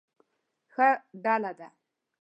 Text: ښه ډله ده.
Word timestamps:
ښه 0.73 0.87
ډله 1.23 1.51
ده. 1.59 1.67